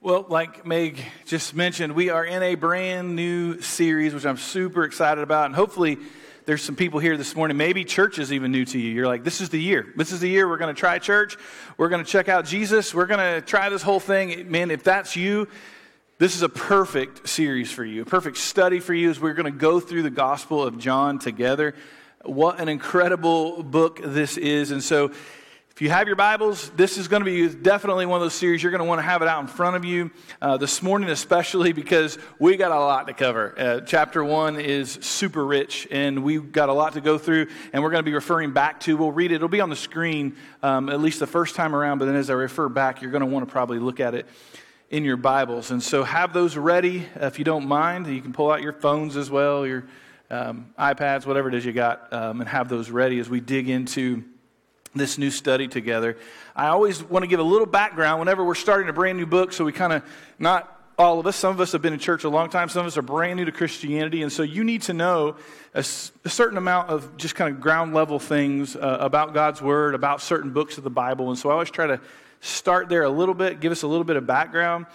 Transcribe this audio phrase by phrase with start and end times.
[0.00, 4.84] Well, like Meg just mentioned, we are in a brand new series, which I'm super
[4.84, 5.46] excited about.
[5.46, 5.98] And hopefully,
[6.46, 7.56] there's some people here this morning.
[7.56, 8.92] Maybe church is even new to you.
[8.92, 9.92] You're like, this is the year.
[9.96, 11.36] This is the year we're going to try church.
[11.76, 12.94] We're going to check out Jesus.
[12.94, 14.48] We're going to try this whole thing.
[14.48, 15.48] Man, if that's you,
[16.18, 19.52] this is a perfect series for you, a perfect study for you as we're going
[19.52, 21.74] to go through the Gospel of John together.
[22.22, 24.70] What an incredible book this is.
[24.70, 25.10] And so,
[25.78, 28.60] if you have your Bibles, this is going to be definitely one of those series
[28.60, 30.10] you're going to want to have it out in front of you
[30.42, 33.54] uh, this morning, especially because we got a lot to cover.
[33.56, 37.80] Uh, chapter one is super rich, and we've got a lot to go through, and
[37.80, 38.96] we're going to be referring back to.
[38.96, 42.00] We'll read it; it'll be on the screen um, at least the first time around.
[42.00, 44.26] But then, as I refer back, you're going to want to probably look at it
[44.90, 48.08] in your Bibles, and so have those ready if you don't mind.
[48.08, 49.84] You can pull out your phones as well, your
[50.28, 53.68] um, iPads, whatever it is you got, um, and have those ready as we dig
[53.68, 54.24] into
[54.94, 56.16] this new study together.
[56.56, 59.52] I always want to give a little background whenever we're starting a brand new book,
[59.52, 60.02] so we kind of,
[60.38, 62.80] not all of us, some of us have been in church a long time, some
[62.80, 65.36] of us are brand new to Christianity, and so you need to know
[65.74, 70.20] a, certain amount of just kind of ground level things uh, about God's Word, about
[70.20, 72.00] certain books of the Bible, and so I always try to
[72.40, 74.86] start there a little bit, give us a little bit of background.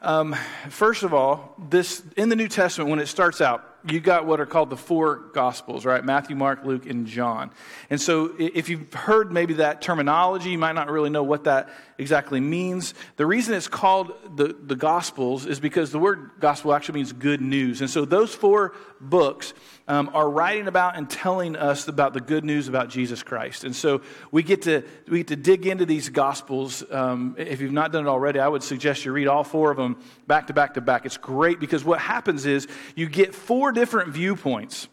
[0.00, 0.34] Um,
[0.68, 4.40] first of all, this in the New Testament, when it starts out, you got what
[4.40, 6.02] are called the four gospels, right?
[6.02, 7.50] Matthew, Mark, Luke, and John.
[7.90, 11.68] And so if you've heard maybe that terminology, you might not really know what that
[11.98, 12.94] exactly means.
[13.16, 17.40] The reason it's called the, the gospels is because the word gospel actually means good
[17.40, 17.80] news.
[17.82, 19.52] And so those four books
[19.86, 23.64] um, are writing about and telling us about the good news about Jesus Christ.
[23.64, 26.82] And so we get to, we get to dig into these gospels.
[26.90, 29.76] Um, if you've not done it already, I would suggest you read all four of
[29.76, 31.04] them back to back to back.
[31.04, 34.88] It's great because what happens is you get four different viewpoints.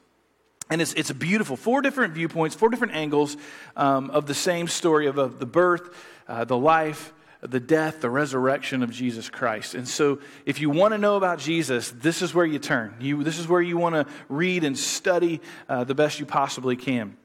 [0.70, 1.58] And it's, it's beautiful.
[1.58, 3.36] Four different viewpoints, four different angles
[3.76, 5.94] um, of the same story of, of the birth,
[6.28, 9.76] uh, the life, the death, the resurrection of Jesus Christ.
[9.76, 12.96] And so, if you want to know about Jesus, this is where you turn.
[13.00, 16.76] You, this is where you want to read and study uh, the best you possibly
[16.76, 17.18] can.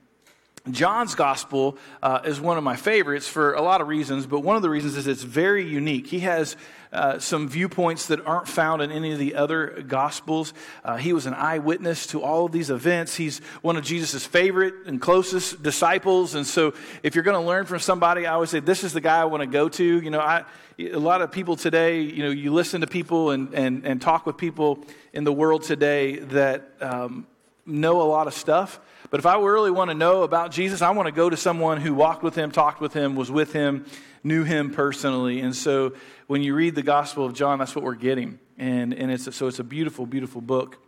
[0.71, 4.57] John's gospel uh, is one of my favorites for a lot of reasons, but one
[4.57, 6.07] of the reasons is it's very unique.
[6.09, 6.57] He has
[6.93, 10.55] uh, some viewpoints that aren't found in any of the other gospels.
[10.85, 13.17] Uh, he was an eyewitness to all of these events.
[13.17, 16.35] He's one of Jesus' favorite and closest disciples.
[16.35, 19.01] And so, if you're going to learn from somebody, I always say, This is the
[19.01, 19.85] guy I want to go to.
[19.85, 20.45] You know, I,
[20.79, 24.27] a lot of people today, you know, you listen to people and, and, and talk
[24.27, 24.79] with people
[25.13, 27.27] in the world today that um,
[27.67, 28.81] know a lot of stuff
[29.11, 31.81] but if I really want to know about Jesus, I want to go to someone
[31.81, 33.87] who walked with him, talked with him, was with him,
[34.25, 35.41] knew him personally.
[35.41, 35.93] And so
[36.27, 38.39] when you read the Gospel of John, that's what we're getting.
[38.59, 40.79] And, and it's, so it's a beautiful, beautiful book.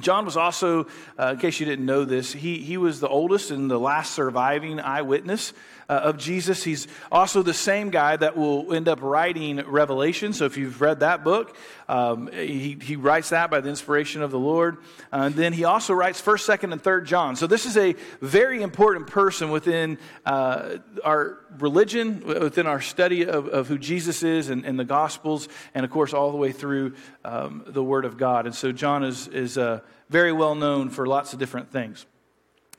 [0.00, 0.86] John was also,
[1.18, 4.12] uh, in case you didn't know this, he, he was the oldest and the last
[4.12, 5.52] surviving eyewitness
[5.88, 6.64] uh, of Jesus.
[6.64, 10.32] He's also the same guy that will end up writing Revelation.
[10.32, 11.56] So if you've read that book,
[11.88, 14.78] um, he, he writes that by the inspiration of the Lord.
[15.12, 17.36] Uh, and then he also writes 1st, 2nd, and 3rd John.
[17.36, 23.48] So this is a very important person within uh, our religion, within our study of,
[23.48, 26.94] of who Jesus is and, and, the Gospels, and of course, all the way through
[27.24, 28.46] um, the Word of God.
[28.46, 32.06] And so John is, is uh, very well known for lots of different things.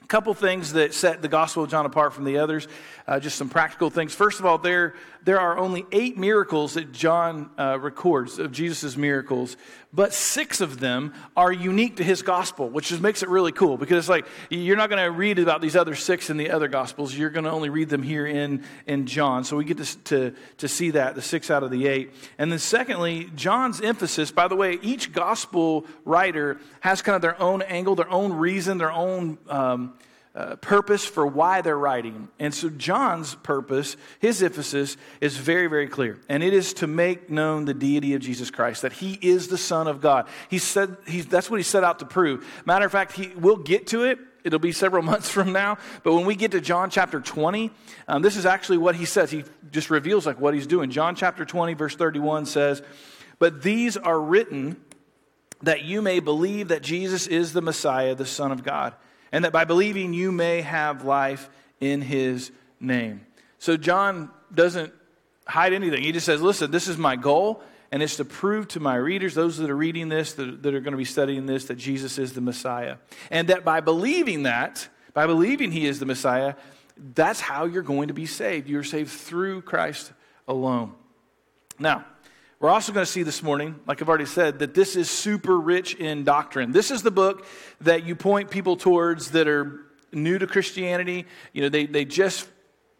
[0.06, 2.68] A couple things that set the Gospel of John apart from the others,
[3.08, 4.14] uh, just some practical things.
[4.14, 4.94] First of all, there,
[5.24, 9.58] there are only eight miracles that John uh, records of Jesus' miracles,
[9.92, 13.78] but six of them are unique to his Gospel, which just makes it really cool
[13.78, 16.68] because it's like you're not going to read about these other six in the other
[16.68, 17.16] Gospels.
[17.16, 19.44] You're going to only read them here in, in John.
[19.44, 22.12] So we get to, to, to see that, the six out of the eight.
[22.38, 27.42] And then, secondly, John's emphasis, by the way, each Gospel writer has kind of their
[27.42, 29.40] own angle, their own reason, their own.
[29.50, 29.95] Um,
[30.36, 32.28] uh, purpose for why they're writing.
[32.40, 36.20] And so John's purpose, his emphasis, is very, very clear.
[36.28, 39.58] And it is to make known the deity of Jesus Christ, that he is the
[39.58, 40.28] Son of God.
[40.50, 42.46] He said, he, that's what he set out to prove.
[42.66, 44.20] Matter of fact, he, we'll get to it.
[44.44, 45.78] It'll be several months from now.
[46.04, 47.72] But when we get to John chapter 20,
[48.10, 49.32] um, this is actually what he says.
[49.32, 50.92] He just reveals like what he's doing.
[50.92, 52.82] John chapter 20, verse 31 says,
[53.40, 54.82] But these are written
[55.62, 58.94] that you may believe that Jesus is the Messiah, the Son of God
[59.36, 61.50] and that by believing you may have life
[61.82, 63.20] in his name.
[63.60, 64.94] So John doesn't
[65.46, 66.04] hide anything.
[66.04, 67.62] He just says, listen, this is my goal,
[67.92, 70.80] and it's to prove to my readers, those that are reading this, that, that are
[70.80, 72.96] going to be studying this, that Jesus is the Messiah.
[73.30, 76.54] And that by believing that, by believing he is the Messiah,
[77.14, 78.70] that's how you're going to be saved.
[78.70, 80.14] You're saved through Christ
[80.48, 80.94] alone.
[81.78, 82.06] Now,
[82.60, 85.60] we're also going to see this morning, like I've already said, that this is super
[85.60, 86.72] rich in doctrine.
[86.72, 87.46] This is the book
[87.82, 89.82] that you point people towards that are
[90.14, 91.26] new to Christianity.
[91.54, 92.48] You know, they, they just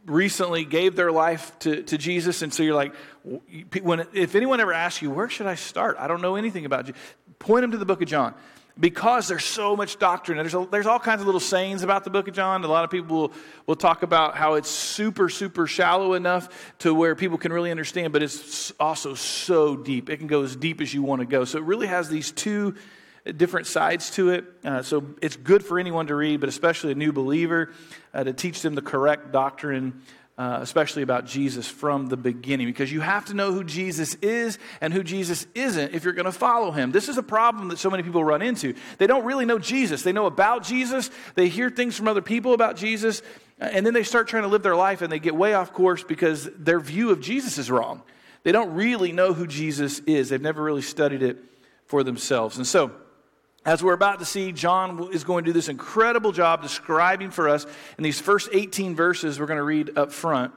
[0.06, 2.94] recently gave their life to, to Jesus, and so you're like,
[3.82, 5.96] when, if anyone ever asks you, where should I start?
[6.00, 6.94] I don't know anything about you.
[7.40, 8.36] Point them to the book of John
[8.80, 10.38] because there's so much doctrine.
[10.38, 12.64] There's, a, there's all kinds of little sayings about the book of John.
[12.64, 13.34] A lot of people will,
[13.68, 18.12] will talk about how it's super, super shallow enough to where people can really understand,
[18.12, 20.10] but it's also so deep.
[20.10, 21.46] It can go as deep as you want to go.
[21.46, 22.76] So it really has these two
[23.38, 24.46] different sides to it.
[24.64, 27.72] Uh, so it's good for anyone to read, but especially a new believer,
[28.14, 30.02] uh, to teach them the correct doctrine
[30.38, 34.60] uh, especially about Jesus from the beginning, because you have to know who Jesus is
[34.82, 36.92] and who Jesus isn't if you're going to follow him.
[36.92, 38.74] This is a problem that so many people run into.
[38.98, 40.04] They don't really know Jesus.
[40.04, 43.22] They know about Jesus, they hear things from other people about Jesus,
[43.60, 46.04] and then they start trying to live their life and they get way off course
[46.04, 48.02] because their view of Jesus is wrong.
[48.44, 51.38] They don't really know who Jesus is, they've never really studied it
[51.86, 52.58] for themselves.
[52.58, 52.92] And so,
[53.66, 57.50] as we're about to see, John is going to do this incredible job describing for
[57.50, 57.66] us
[57.98, 60.54] in these first 18 verses we're going to read up front.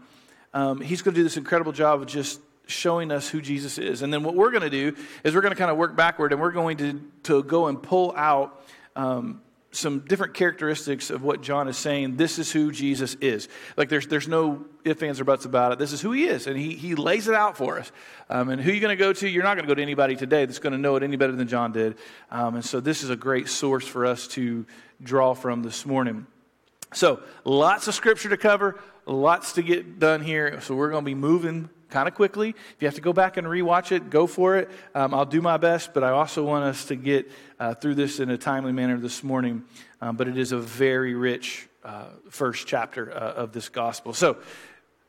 [0.53, 4.03] Um, he's going to do this incredible job of just showing us who Jesus is.
[4.03, 4.95] And then what we're going to do
[5.25, 7.83] is we're going to kind of work backward and we're going to, to go and
[7.83, 8.63] pull out
[8.95, 9.41] um,
[9.79, 12.17] some different characteristics of what John is saying.
[12.17, 13.49] This is who Jesus is.
[13.77, 15.79] Like there's, there's no ifs, ands, or buts about it.
[15.79, 16.47] This is who he is.
[16.47, 17.91] And he, he lays it out for us.
[18.29, 20.17] Um, and who you're going to go to, you're not going to go to anybody
[20.17, 21.97] today that's going to know it any better than John did.
[22.31, 24.67] Um, and so this is a great source for us to
[25.03, 26.27] draw from this morning.
[26.93, 30.61] So lots of scripture to cover, lots to get done here.
[30.61, 32.51] So we're going to be moving kind of quickly.
[32.51, 34.71] If you have to go back and rewatch it, go for it.
[34.95, 38.21] Um, I'll do my best, but I also want us to get uh, through this
[38.21, 39.65] in a timely manner this morning.
[40.01, 44.13] Um, but it is a very rich uh, first chapter uh, of this gospel.
[44.13, 44.37] So,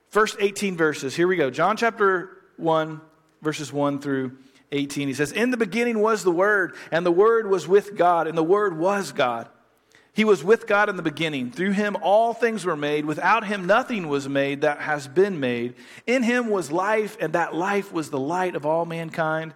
[0.09, 1.15] first 18 verses.
[1.15, 1.49] Here we go.
[1.49, 3.01] John chapter 1,
[3.41, 4.37] verses 1 through
[4.71, 5.07] 18.
[5.07, 8.37] He says, In the beginning was the Word, and the Word was with God, and
[8.37, 9.49] the Word was God.
[10.19, 11.49] He was with God in the beginning.
[11.49, 13.05] Through him all things were made.
[13.05, 15.75] Without him nothing was made that has been made.
[16.05, 19.53] In him was life, and that life was the light of all mankind.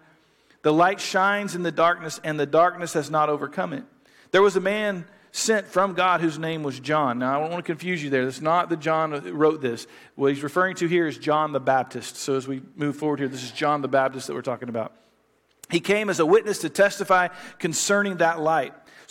[0.62, 3.84] The light shines in the darkness, and the darkness has not overcome it.
[4.32, 7.20] There was a man sent from God whose name was John.
[7.20, 8.26] Now, I don't want to confuse you there.
[8.26, 9.86] It's not that John wrote this.
[10.16, 12.16] What he's referring to here is John the Baptist.
[12.16, 14.94] So, as we move forward here, this is John the Baptist that we're talking about.
[15.70, 17.28] He came as a witness to testify
[17.60, 18.74] concerning that light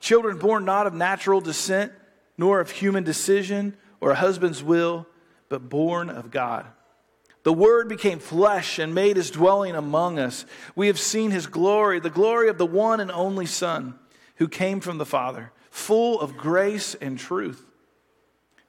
[0.00, 1.92] Children born not of natural descent,
[2.36, 5.06] nor of human decision or a husband's will,
[5.48, 6.66] but born of God.
[7.42, 10.44] The Word became flesh and made his dwelling among us.
[10.76, 13.98] We have seen his glory, the glory of the one and only Son
[14.36, 17.64] who came from the Father, full of grace and truth.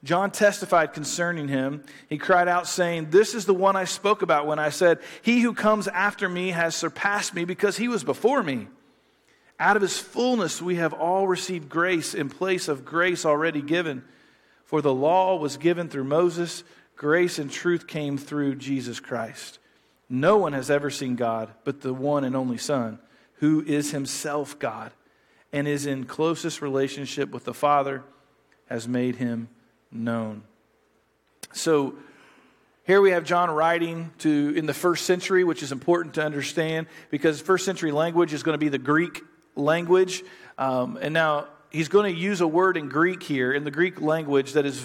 [0.03, 1.83] John testified concerning him.
[2.07, 5.41] He cried out, saying, This is the one I spoke about when I said, He
[5.41, 8.67] who comes after me has surpassed me because he was before me.
[9.59, 14.03] Out of his fullness, we have all received grace in place of grace already given.
[14.63, 16.63] For the law was given through Moses,
[16.95, 19.59] grace and truth came through Jesus Christ.
[20.09, 22.99] No one has ever seen God but the one and only Son,
[23.35, 24.93] who is himself God
[25.51, 28.03] and is in closest relationship with the Father,
[28.69, 29.49] has made him
[29.91, 30.43] known.
[31.51, 31.95] So,
[32.85, 36.87] here we have John writing to in the first century, which is important to understand
[37.11, 39.23] because first century language is going to be the Greek
[39.59, 40.23] language.
[40.57, 44.01] Um, and now he's going to use a word in Greek here, in the Greek
[44.01, 44.83] language, that is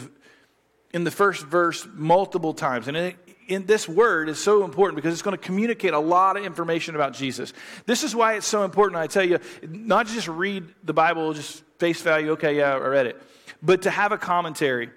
[0.92, 2.88] in the first verse multiple times.
[2.88, 3.16] And it,
[3.48, 6.94] in this word is so important because it's going to communicate a lot of information
[6.94, 7.52] about Jesus.
[7.86, 9.00] This is why it's so important.
[9.00, 9.38] I tell you,
[9.68, 13.22] not just read the Bible, just face value, okay, yeah, I read it,
[13.62, 14.90] but to have a commentary.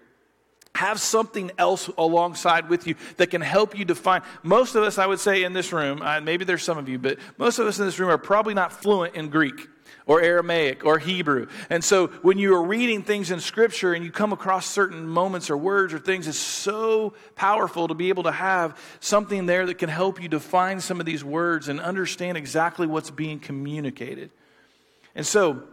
[0.78, 4.22] Have something else alongside with you that can help you define.
[4.44, 7.00] Most of us, I would say, in this room, uh, maybe there's some of you,
[7.00, 9.68] but most of us in this room are probably not fluent in Greek
[10.06, 11.48] or Aramaic or Hebrew.
[11.72, 15.50] And so when you are reading things in Scripture and you come across certain moments
[15.50, 19.80] or words or things, it's so powerful to be able to have something there that
[19.80, 24.30] can help you define some of these words and understand exactly what's being communicated.
[25.16, 25.64] And so,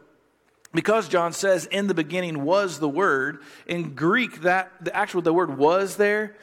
[0.75, 5.33] because John says in the beginning was the word, in Greek, that the actual the
[5.33, 6.37] word was there,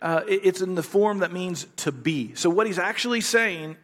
[0.00, 2.34] uh, it, it's in the form that means to be.
[2.34, 3.76] So what he's actually saying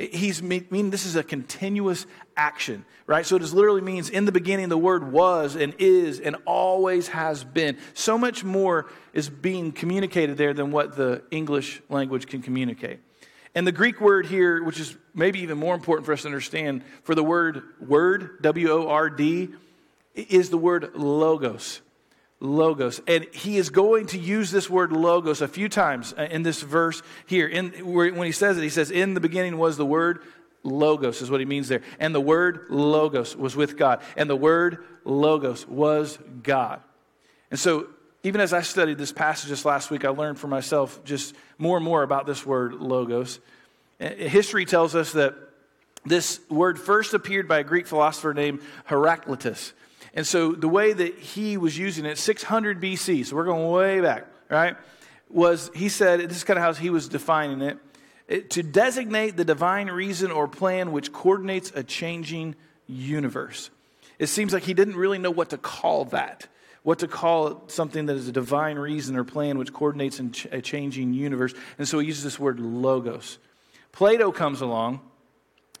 [0.00, 3.26] He's meaning this is a continuous action, right?
[3.26, 7.08] So it just literally means in the beginning the word was and is and always
[7.08, 7.76] has been.
[7.92, 13.00] So much more is being communicated there than what the English language can communicate.
[13.54, 16.84] And the Greek word here, which is maybe even more important for us to understand,
[17.02, 19.48] for the word word, W O R D,
[20.14, 21.80] is the word logos.
[22.38, 23.02] Logos.
[23.06, 27.02] And he is going to use this word logos a few times in this verse
[27.26, 27.46] here.
[27.46, 30.22] In, when he says it, he says, In the beginning was the word
[30.62, 31.82] logos, is what he means there.
[31.98, 34.00] And the word logos was with God.
[34.16, 36.80] And the word logos was God.
[37.50, 37.88] And so,
[38.22, 41.76] even as I studied this passage this last week, I learned for myself just more
[41.76, 43.40] and more about this word logos.
[43.98, 45.34] History tells us that
[46.04, 49.72] this word first appeared by a Greek philosopher named Heraclitus.
[50.14, 54.00] And so the way that he was using it, 600 BC, so we're going way
[54.00, 54.76] back, right?
[55.28, 57.78] Was he said, this is kind of how he was defining it,
[58.26, 63.70] it to designate the divine reason or plan which coordinates a changing universe.
[64.18, 66.48] It seems like he didn't really know what to call that,
[66.82, 70.20] what to call something that is a divine reason or plan which coordinates
[70.50, 71.52] a changing universe.
[71.78, 73.38] And so he uses this word logos.
[73.92, 75.00] Plato comes along,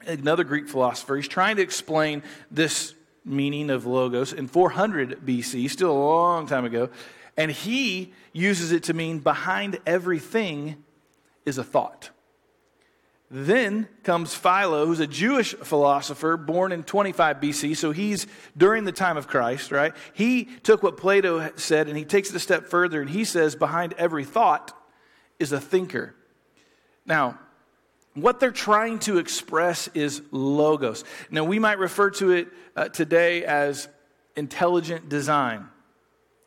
[0.06, 1.16] another Greek philosopher.
[1.16, 6.64] He's trying to explain this meaning of logos in 400 BC, still a long time
[6.64, 6.90] ago.
[7.36, 10.84] And he uses it to mean behind everything
[11.46, 12.10] is a thought.
[13.32, 18.92] Then comes Philo, who's a Jewish philosopher born in 25 BC, so he's during the
[18.92, 19.94] time of Christ, right?
[20.14, 23.54] He took what Plato said and he takes it a step further and he says,
[23.54, 24.76] behind every thought
[25.38, 26.16] is a thinker.
[27.06, 27.38] Now,
[28.14, 31.04] what they're trying to express is logos.
[31.30, 33.88] Now, we might refer to it uh, today as
[34.34, 35.68] intelligent design,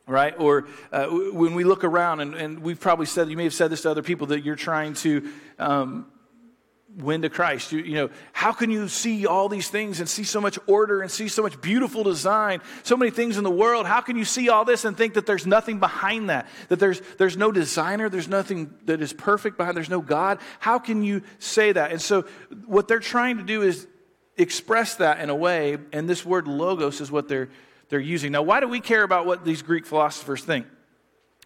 [0.06, 0.36] right?
[0.38, 3.72] Or uh, when we look around, and, and, we've probably said, you may have said
[3.72, 6.08] this to other people, that you're trying to um,
[6.98, 7.72] win to Christ.
[7.72, 11.02] You, you know, how can you see all these things and see so much order
[11.02, 13.86] and see so much beautiful design, so many things in the world?
[13.86, 16.48] How can you see all this and think that there's nothing behind that?
[16.70, 20.40] That there's, there's no designer, there's nothing that is perfect behind, there's no God?
[20.60, 21.92] How can you say that?
[21.92, 22.26] And so,
[22.66, 23.88] what they're trying to do is
[24.38, 27.50] express that in a way, and this word logos is what they're,
[27.90, 28.32] they're using.
[28.32, 30.68] Now, why do we care about what these Greek philosophers think?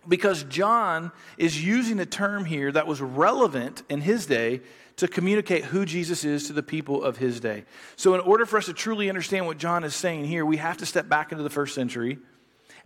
[0.07, 4.61] Because John is using a term here that was relevant in his day
[4.97, 7.65] to communicate who Jesus is to the people of his day.
[7.95, 10.77] So, in order for us to truly understand what John is saying here, we have
[10.77, 12.17] to step back into the first century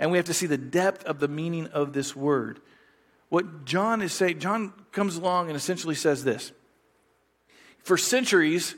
[0.02, 2.60] and we have to see the depth of the meaning of this word.
[3.30, 6.52] What John is saying, John comes along and essentially says this
[7.84, 8.76] For centuries,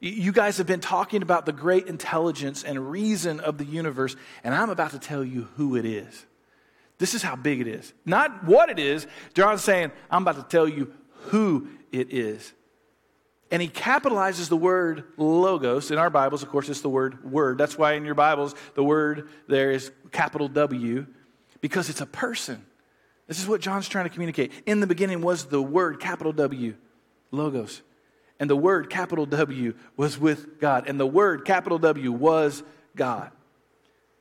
[0.00, 4.54] you guys have been talking about the great intelligence and reason of the universe, and
[4.54, 6.24] I'm about to tell you who it is.
[6.98, 7.92] This is how big it is.
[8.06, 9.08] Not what it is.
[9.34, 10.94] John's saying, I'm about to tell you
[11.26, 12.52] who it is.
[13.52, 15.90] And he capitalizes the word logos.
[15.90, 17.58] In our Bibles, of course, it's the word word.
[17.58, 21.06] That's why in your Bibles, the word there is capital W,
[21.60, 22.64] because it's a person.
[23.28, 24.52] This is what John's trying to communicate.
[24.64, 26.74] In the beginning was the word, capital W,
[27.30, 27.82] logos.
[28.40, 30.88] And the word, capital W, was with God.
[30.88, 32.62] And the word, capital W, was
[32.96, 33.32] God.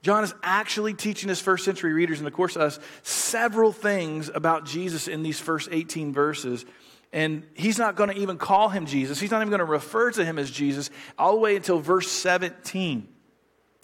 [0.02, 4.30] John is actually teaching his first century readers, and of course of us, several things
[4.34, 6.66] about Jesus in these first 18 verses
[7.14, 9.20] and he's not going to even call him Jesus.
[9.20, 12.10] He's not even going to refer to him as Jesus all the way until verse
[12.10, 13.08] 17.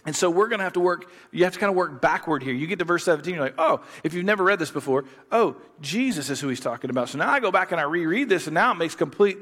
[0.05, 2.41] And so we're going to have to work, you have to kind of work backward
[2.41, 2.53] here.
[2.53, 5.03] You get to verse 17, you're like, oh, if you've never read this before,
[5.33, 7.09] oh, Jesus is who he's talking about.
[7.09, 9.37] So now I go back and I reread this, and now it makes complete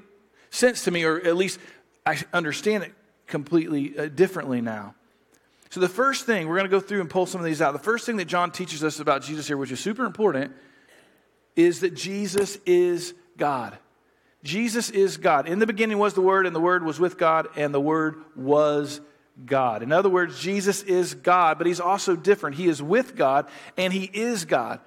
[0.50, 1.60] sense to me, or at least
[2.04, 2.94] I understand it
[3.28, 4.96] completely uh, differently now.
[5.70, 7.74] So the first thing, we're going to go through and pull some of these out.
[7.74, 10.54] The first thing that John teaches us about Jesus here, which is super important,
[11.56, 13.78] is that Jesus is God.
[14.44, 15.48] Jesus is God.
[15.48, 18.18] In the beginning was the Word, and the Word was with God, and the Word
[18.36, 19.02] was
[19.44, 19.84] God.
[19.84, 22.56] In other words, Jesus is God, but He's also different.
[22.56, 24.80] He is with God, and He is God.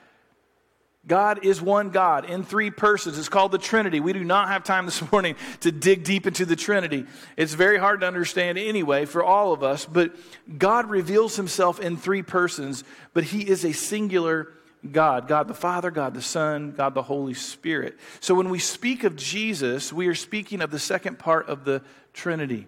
[1.09, 3.19] God is one God in three persons.
[3.19, 3.99] It's called the Trinity.
[3.99, 7.07] We do not have time this morning to dig deep into the Trinity.
[7.37, 10.15] It's very hard to understand anyway for all of us, but
[10.59, 14.53] God reveals himself in three persons, but he is a singular
[14.93, 17.99] God God the Father, God the Son, God the Holy Spirit.
[18.21, 21.83] So when we speak of Jesus, we are speaking of the second part of the
[22.13, 22.67] Trinity.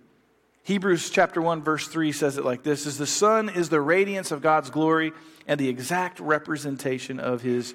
[0.64, 4.30] Hebrews chapter 1 verse 3 says it like this is the Son is the radiance
[4.30, 5.12] of God's glory
[5.46, 7.74] and the exact representation of his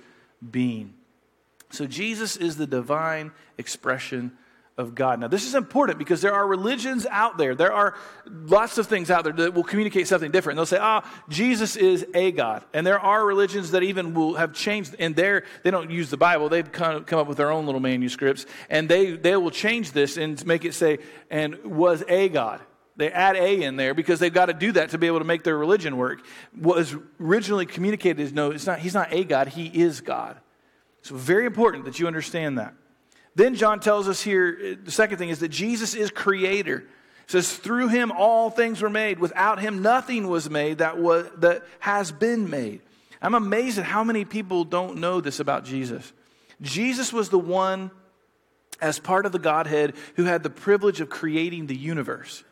[0.51, 0.93] being.
[1.71, 4.37] So Jesus is the divine expression
[4.77, 5.21] of God.
[5.21, 7.55] Now, this is important because there are religions out there.
[7.55, 7.95] There are
[8.29, 10.57] lots of things out there that will communicate something different.
[10.57, 12.63] They'll say, ah, oh, Jesus is a God.
[12.73, 16.17] And there are religions that even will have changed, and they they don't use the
[16.17, 16.49] Bible.
[16.49, 20.17] They've of come up with their own little manuscripts, and they, they will change this
[20.17, 22.61] and make it say, and was a God.
[22.97, 25.25] They add a in there because they've got to do that to be able to
[25.25, 26.25] make their religion work.
[26.53, 30.37] What was originally communicated is no, it's not, he's not a God, he is God.
[31.01, 32.73] So, very important that you understand that.
[33.35, 36.77] Then John tells us here the second thing is that Jesus is creator.
[36.77, 39.19] It says, through him all things were made.
[39.19, 42.81] Without him nothing was made that, was, that has been made.
[43.21, 46.13] I'm amazed at how many people don't know this about Jesus.
[46.61, 47.91] Jesus was the one,
[48.81, 52.43] as part of the Godhead, who had the privilege of creating the universe.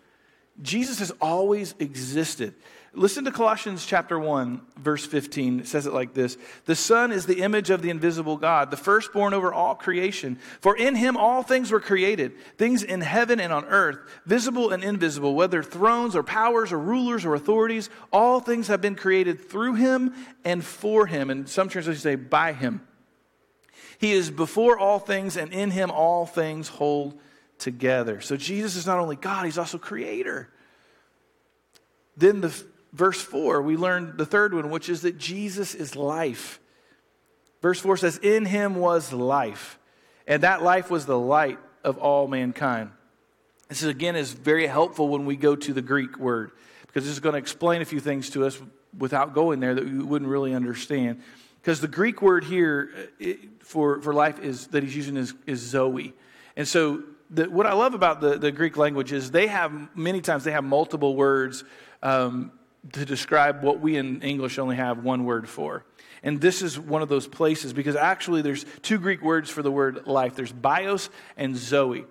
[0.62, 2.54] Jesus has always existed.
[2.96, 5.62] Listen to Colossians chapter 1, verse 15.
[5.62, 8.78] It says it like this The Son is the image of the invisible God, the
[8.78, 10.38] firstborn over all creation.
[10.62, 13.98] For in him all things were created, things in heaven and on earth,
[14.28, 18.96] visible and invisible, whether thrones or powers or rulers or authorities, all things have been
[18.96, 20.14] created through him
[20.46, 21.32] and for him.
[21.32, 22.86] And some translations say by him.
[23.98, 27.20] He is before all things, and in him all things hold
[27.58, 28.22] together.
[28.22, 30.50] So Jesus is not only God, he's also creator.
[32.16, 36.60] Then the verse 4, we learn the third one, which is that Jesus is life.
[37.62, 39.80] Verse 4 says, In him was life,
[40.28, 42.92] and that life was the light of all mankind.
[43.68, 46.52] This is, again is very helpful when we go to the Greek word,
[46.88, 48.62] because this is going to explain a few things to us
[48.98, 51.22] without going there that we wouldn't really understand.
[51.62, 53.10] Because the Greek word here
[53.60, 56.14] for, for life is that he's using is, is Zoe.
[56.56, 60.22] And so the, what I love about the, the Greek language is they have, many
[60.22, 61.64] times, they have multiple words
[62.04, 62.52] um,
[62.92, 65.86] to describe what we in English only have one word for.
[66.22, 69.72] And this is one of those places because actually there's two Greek words for the
[69.72, 70.36] word life.
[70.36, 72.06] There's bios and zoe.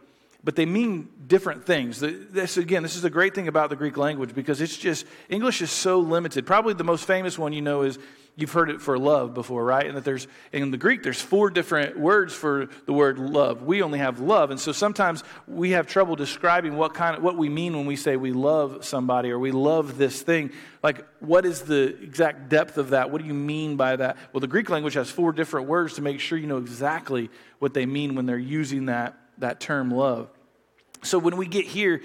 [0.44, 2.00] But they mean different things.
[2.00, 5.62] This again, this is the great thing about the Greek language because it's just English
[5.62, 6.46] is so limited.
[6.46, 7.98] Probably the most famous one you know is
[8.34, 9.86] you've heard it for love before, right?
[9.86, 13.62] And that there's, in the Greek, there's four different words for the word love.
[13.62, 14.50] We only have love.
[14.50, 17.96] And so sometimes we have trouble describing what kind of, what we mean when we
[17.96, 20.50] say we love somebody or we love this thing.
[20.82, 23.10] Like, what is the exact depth of that?
[23.10, 24.16] What do you mean by that?
[24.32, 27.74] Well, the Greek language has four different words to make sure you know exactly what
[27.74, 30.28] they mean when they're using that, that term love.
[31.04, 32.00] So when we get here,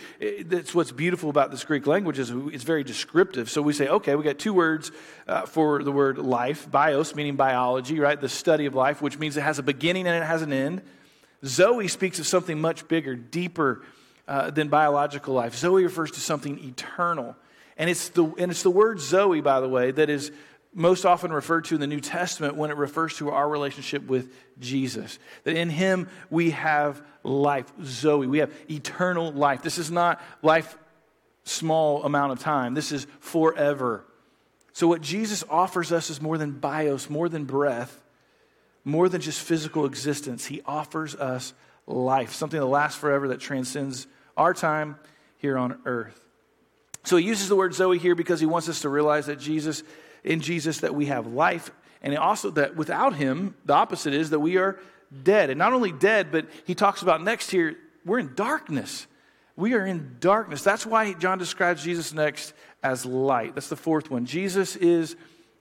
[0.46, 3.48] that's what's beautiful about this Greek language is it's very descriptive.
[3.48, 4.91] So we say, okay, we got two words
[5.28, 8.19] uh, for the word life, bios, meaning biology, right?
[8.19, 10.82] The study of life, which means it has a beginning and it has an end.
[11.45, 13.84] Zoe speaks of something much bigger, deeper
[14.28, 15.56] uh, than biological life.
[15.56, 17.36] Zoe refers to something eternal.
[17.78, 20.32] And it's, the, and it's the word Zoe, by the way, that is
[20.73, 24.34] most often referred to in the New Testament when it refers to our relationship with
[24.60, 25.17] Jesus.
[25.43, 28.27] That in Him we have life, Zoe.
[28.27, 29.61] We have eternal life.
[29.61, 30.77] This is not life
[31.43, 32.73] small amount of time.
[32.73, 34.05] This is forever.
[34.73, 38.03] So what Jesus offers us is more than bios, more than breath,
[38.83, 40.45] more than just physical existence.
[40.45, 41.53] He offers us
[41.85, 44.97] life, something that lasts forever that transcends our time
[45.37, 46.19] here on earth.
[47.03, 49.83] So he uses the word Zoe here because he wants us to realize that Jesus
[50.23, 54.39] in Jesus that we have life, and also that without him, the opposite is that
[54.39, 54.77] we are
[55.24, 55.50] dead.
[55.50, 59.08] And not only dead, but he talks about next here, we're in darkness.
[59.56, 60.63] We are in darkness.
[60.63, 63.56] That's why John describes Jesus next as light.
[63.56, 64.26] That's the fourth one.
[64.26, 65.15] Jesus is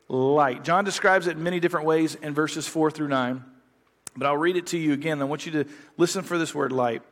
[0.09, 0.65] light.
[0.65, 3.45] John describes it in many different ways in verses 4 through 9.
[4.17, 5.21] But I'll read it to you again.
[5.21, 5.65] I want you to
[5.97, 7.03] listen for this word light.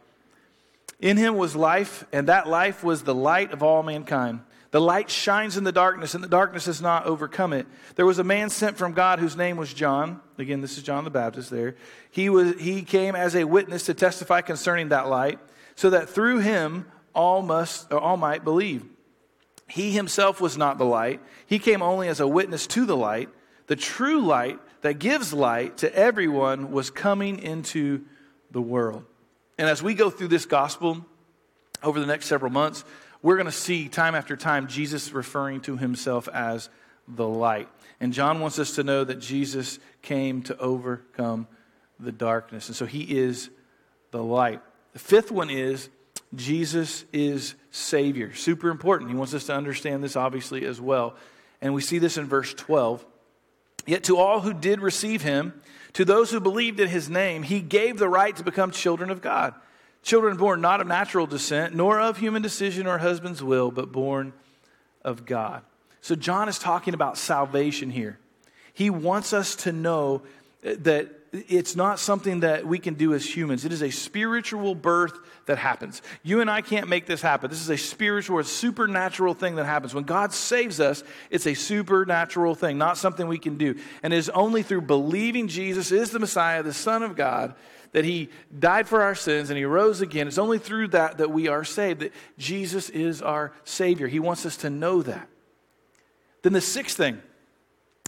[1.01, 4.41] In him was life, and that life was the light of all mankind.
[4.75, 7.69] The light shines in the darkness, and the darkness has not overcome it.
[7.95, 10.21] There was a man sent from God whose name was John.
[10.37, 11.77] Again, this is John the Baptist there.
[12.11, 15.39] He, was, he came as a witness to testify concerning that light,
[15.77, 18.85] so that through him all, must, or all might believe.
[19.69, 23.29] He himself was not the light, he came only as a witness to the light.
[23.69, 28.05] The true light that gives light to everyone was coming into
[28.51, 29.05] the world.
[29.57, 31.07] And as we go through this gospel
[31.81, 32.85] over the next several months,
[33.25, 36.69] we're going to see time after time Jesus referring to himself as
[37.09, 37.71] the light.
[37.99, 41.49] And John wants us to know that Jesus came to overcome
[41.99, 42.69] the darkness.
[42.69, 43.49] And so he is
[44.11, 44.61] the light.
[44.93, 45.89] The fifth one is
[46.35, 48.35] Jesus is Savior.
[48.35, 49.11] Super important.
[49.11, 51.17] He wants us to understand this obviously as well.
[51.63, 53.07] And we see this in verse 12.
[53.87, 55.63] Yet to all who did receive him,
[55.95, 59.23] to those who believed in his name, he gave the right to become children of
[59.23, 59.55] God
[60.05, 64.35] Children born not of natural descent, nor of human decision or husband's will, but born
[65.03, 65.63] of God.
[66.03, 68.19] So John is talking about salvation here.
[68.75, 70.23] He wants us to know
[70.63, 73.65] that it's not something that we can do as humans.
[73.65, 76.03] It is a spiritual birth that happens.
[76.23, 77.51] You and I can't make this happen.
[77.51, 79.95] This is a spiritual, a supernatural thing that happens.
[79.95, 83.75] When God saves us, it's a supernatural thing, not something we can do.
[84.03, 87.55] And it is only through believing Jesus is the Messiah, the Son of God,
[87.95, 88.29] that he
[88.59, 90.27] died for our sins and he rose again.
[90.27, 94.09] It's only through that that we are saved, that Jesus is our Savior.
[94.09, 95.29] He wants us to know that.
[96.43, 97.23] Then the sixth thing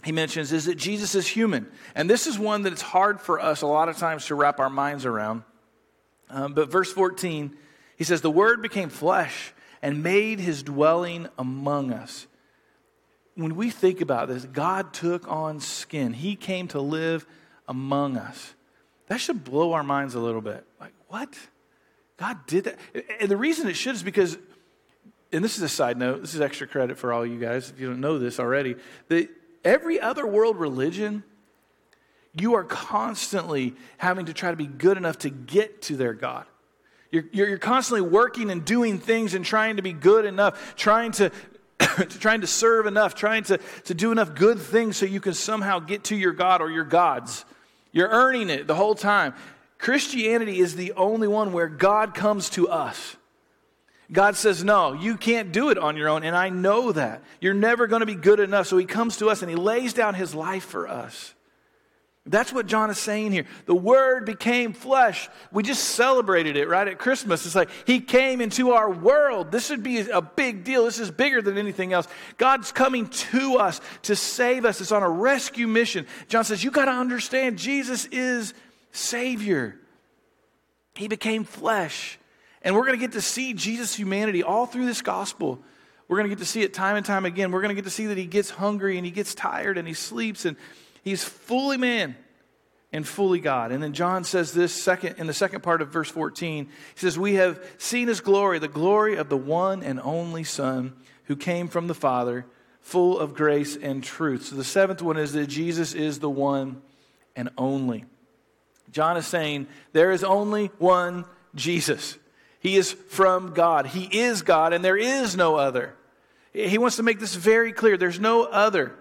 [0.03, 1.67] he mentions is that Jesus is human.
[1.95, 4.59] And this is one that it's hard for us a lot of times to wrap
[4.59, 5.43] our minds around.
[6.29, 7.55] Um, but verse 14,
[7.95, 12.27] he says, The Word became flesh and made his dwelling among us.
[13.35, 17.25] When we think about this, God took on skin, he came to live
[17.69, 18.53] among us.
[19.07, 20.65] That should blow our minds a little bit.
[20.79, 21.33] Like, what?
[22.17, 22.77] God did that?
[23.19, 24.37] And the reason it should is because,
[25.31, 27.79] and this is a side note, this is extra credit for all you guys if
[27.79, 28.75] you don't know this already,
[29.07, 29.29] that
[29.63, 31.23] every other world religion,
[32.33, 36.45] you are constantly having to try to be good enough to get to their God.
[37.11, 41.13] You're, you're, you're constantly working and doing things and trying to be good enough, trying
[41.13, 41.31] to,
[42.19, 45.79] trying to serve enough, trying to, to do enough good things so you can somehow
[45.79, 47.45] get to your God or your gods.
[47.97, 49.33] You're earning it the whole time.
[49.79, 53.15] Christianity is the only one where God comes to us.
[54.11, 57.23] God says, No, you can't do it on your own, and I know that.
[57.41, 58.67] You're never going to be good enough.
[58.67, 61.33] So he comes to us and he lays down his life for us.
[62.27, 63.45] That's what John is saying here.
[63.65, 65.29] The Word became flesh.
[65.51, 67.45] We just celebrated it right at Christmas.
[67.45, 69.51] It's like He came into our world.
[69.51, 70.85] This should be a big deal.
[70.85, 72.07] This is bigger than anything else.
[72.37, 74.81] God's coming to us to save us.
[74.81, 76.05] It's on a rescue mission.
[76.27, 78.53] John says, You got to understand, Jesus is
[78.91, 79.79] Savior.
[80.95, 82.19] He became flesh.
[82.61, 85.59] And we're going to get to see Jesus' humanity all through this gospel.
[86.07, 87.51] We're going to get to see it time and time again.
[87.51, 89.87] We're going to get to see that He gets hungry and He gets tired and
[89.87, 90.57] He sleeps and
[91.07, 92.17] He's fully man
[92.91, 93.71] and fully God.
[93.71, 96.65] And then John says this second in the second part of verse 14.
[96.65, 100.93] He says, "We have seen his glory, the glory of the one and only Son
[101.27, 102.45] who came from the Father,
[102.81, 106.81] full of grace and truth." So the seventh one is that Jesus is the one
[107.37, 108.03] and only.
[108.91, 111.23] John is saying there is only one
[111.55, 112.17] Jesus.
[112.59, 113.87] He is from God.
[113.87, 115.95] He is God and there is no other.
[116.51, 117.95] He wants to make this very clear.
[117.95, 118.93] There's no other.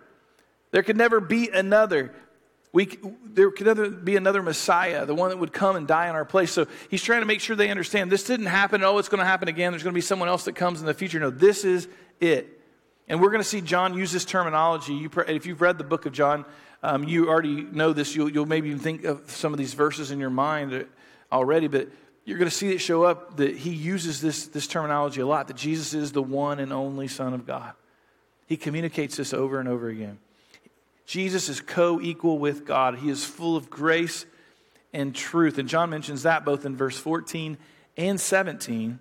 [0.71, 2.13] There could never be another.
[2.73, 6.15] We, there could never be another Messiah, the one that would come and die in
[6.15, 6.53] our place.
[6.53, 8.83] So he's trying to make sure they understand this didn't happen.
[8.83, 9.73] Oh, it's going to happen again.
[9.73, 11.19] There's going to be someone else that comes in the future.
[11.19, 11.89] No, this is
[12.21, 12.61] it.
[13.09, 14.93] And we're going to see John use this terminology.
[14.93, 16.45] You, if you've read the book of John,
[16.83, 18.15] um, you already know this.
[18.15, 20.87] You'll, you'll maybe even think of some of these verses in your mind
[21.33, 21.89] already, but
[22.25, 25.47] you're going to see it show up that he uses this, this terminology a lot
[25.49, 27.73] that Jesus is the one and only Son of God.
[28.47, 30.19] He communicates this over and over again.
[31.07, 32.99] Jesus is co equal with God.
[32.99, 34.27] He is full of grace
[34.93, 35.57] and truth.
[35.57, 37.57] And John mentions that both in verse 14
[37.97, 38.99] and 17.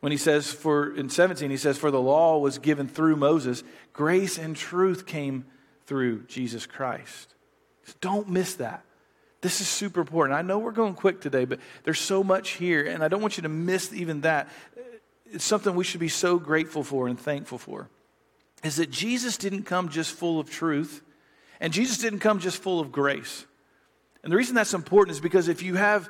[0.00, 3.62] When he says, for in 17, he says, For the law was given through Moses,
[3.92, 5.44] grace and truth came
[5.84, 7.34] through Jesus Christ.
[7.84, 8.82] Just don't miss that.
[9.42, 10.38] This is super important.
[10.38, 13.36] I know we're going quick today, but there's so much here, and I don't want
[13.36, 14.48] you to miss even that.
[15.26, 17.88] It's something we should be so grateful for and thankful for
[18.66, 21.02] is that Jesus didn't come just full of truth,
[21.60, 23.46] and Jesus didn't come just full of grace.
[24.22, 26.08] And the reason that's important is because if you have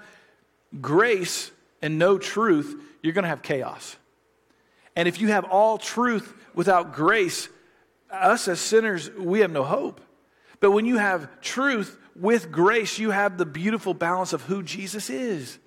[0.80, 1.50] grace
[1.82, 3.96] and no truth, you're going to have chaos.
[4.94, 7.48] And if you have all truth without grace,
[8.10, 10.00] us as sinners, we have no hope.
[10.60, 15.10] But when you have truth with grace, you have the beautiful balance of who Jesus
[15.10, 15.58] is.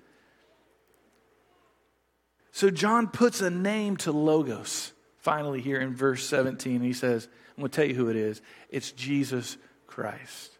[2.52, 6.80] So John puts a name to Logos finally here in verse 17.
[6.80, 8.42] He says, I'm going to tell you who it is.
[8.68, 9.56] It's Jesus
[9.86, 10.58] Christ.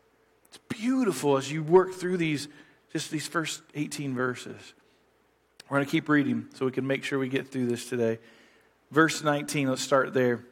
[0.49, 2.49] It's beautiful as you work through these,
[2.93, 4.75] just these first 18 verses.
[5.69, 8.19] We're going to keep reading so we can make sure we get through this today.
[8.91, 10.45] Verse 19, let's start there.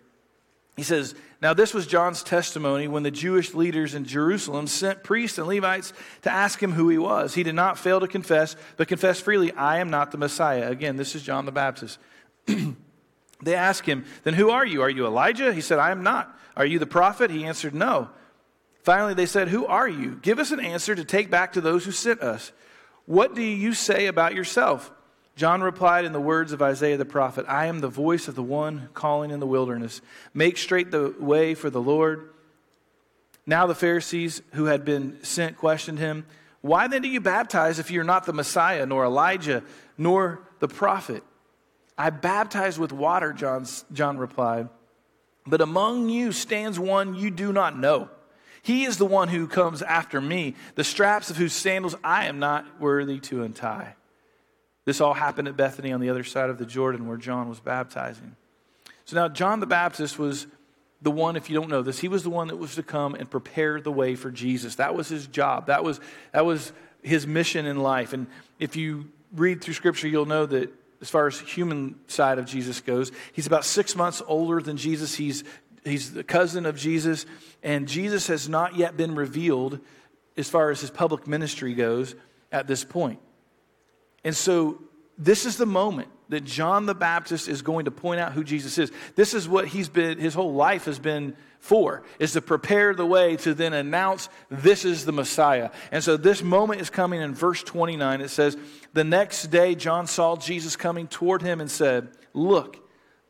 [0.77, 5.37] He says, Now this was John's testimony when the Jewish leaders in Jerusalem sent priests
[5.37, 5.93] and Levites
[6.23, 7.35] to ask him who he was.
[7.35, 10.71] He did not fail to confess, but confessed freely, I am not the Messiah.
[10.71, 11.99] Again, this is John the Baptist.
[13.43, 14.83] They asked him, Then who are you?
[14.83, 15.53] Are you Elijah?
[15.53, 16.37] He said, I am not.
[16.57, 17.31] Are you the prophet?
[17.31, 18.11] He answered, No.
[18.83, 20.19] Finally, they said, Who are you?
[20.23, 22.53] Give us an answer to take back to those who sent us.
[23.07, 24.91] What do you say about yourself?
[25.37, 28.43] John replied in the words of Isaiah the prophet I am the voice of the
[28.43, 30.01] one calling in the wilderness.
[30.35, 32.31] Make straight the way for the Lord.
[33.47, 36.27] Now the Pharisees who had been sent questioned him,
[36.61, 39.63] Why then do you baptize if you're not the Messiah, nor Elijah,
[39.97, 41.23] nor the prophet?
[41.99, 44.69] I baptize with water, John's, John replied.
[45.47, 48.09] But among you stands one you do not know.
[48.63, 52.39] He is the one who comes after me, the straps of whose sandals I am
[52.39, 53.95] not worthy to untie.
[54.85, 57.61] This all happened at Bethany on the other side of the Jordan where John was
[57.61, 58.37] baptizing.
[59.05, 60.47] So now, John the Baptist was
[61.01, 63.15] the one, if you don't know this, he was the one that was to come
[63.15, 64.77] and prepare the way for Jesus.
[64.77, 66.01] That was his job, that was,
[66.33, 68.13] that was his mission in life.
[68.13, 68.27] And
[68.59, 72.81] if you read through Scripture, you'll know that as far as human side of Jesus
[72.81, 75.15] goes, he's about six months older than Jesus.
[75.15, 75.45] He's
[75.85, 77.27] he's the cousin of Jesus,
[77.63, 79.81] and Jesus has not yet been revealed
[80.37, 82.15] as far as his public ministry goes
[82.53, 83.21] at this point.
[84.25, 84.81] And so
[85.17, 88.79] this is the moment that John the Baptist is going to point out who Jesus
[88.79, 88.93] is.
[89.15, 93.07] This is what he's been his whole life has been for is to prepare the
[93.07, 95.71] way to then announce this is the Messiah.
[95.93, 98.21] And so this moment is coming in verse 29.
[98.21, 98.57] It says,
[98.93, 102.79] "The next day John saw Jesus coming toward him and said, "Look,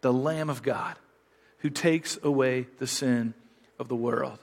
[0.03, 0.97] the Lamb of God."
[1.59, 3.35] who takes away the sin
[3.79, 4.39] of the world.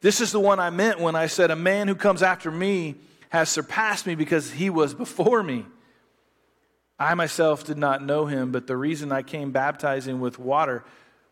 [0.00, 2.96] This is the one I meant when I said, A man who comes after me
[3.30, 5.66] has surpassed me because he was before me.
[6.98, 10.84] I myself did not know him, but the reason I came baptizing with water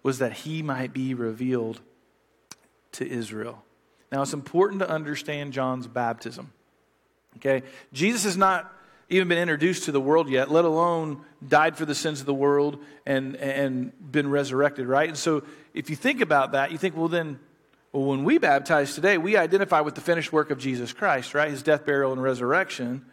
[0.03, 1.81] was that he might be revealed
[2.93, 3.63] to Israel.
[4.11, 6.53] Now, it's important to understand John's baptism.
[7.37, 7.63] Okay?
[7.93, 8.71] Jesus has not
[9.09, 12.35] even been introduced to the world yet, let alone died for the sins of the
[12.35, 15.09] world and, and been resurrected, right?
[15.09, 17.39] And so if you think about that, you think, well, then,
[17.93, 21.51] well, when we baptize today, we identify with the finished work of Jesus Christ, right?
[21.51, 23.05] His death, burial, and resurrection.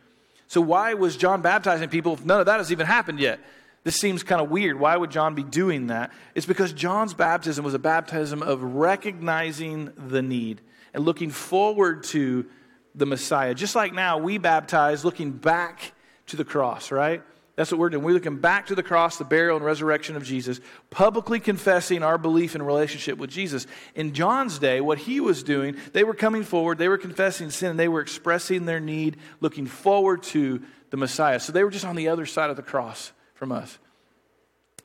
[0.48, 3.40] So why was John baptizing people if none of that has even happened yet?
[3.84, 4.80] This seems kind of weird.
[4.80, 6.12] Why would John be doing that?
[6.36, 10.62] It's because John's baptism was a baptism of recognizing the need
[10.94, 12.46] and looking forward to
[12.94, 13.54] the Messiah.
[13.54, 15.94] Just like now, we baptize looking back
[16.28, 17.24] to the cross, right?
[17.56, 18.04] That's what we're doing.
[18.04, 22.18] We're looking back to the cross, the burial and resurrection of Jesus, publicly confessing our
[22.18, 23.68] belief and relationship with Jesus.
[23.96, 27.72] In John's day, what he was doing, they were coming forward, they were confessing sin,
[27.72, 31.40] and they were expressing their need, looking forward to the Messiah.
[31.40, 33.80] So they were just on the other side of the cross from us.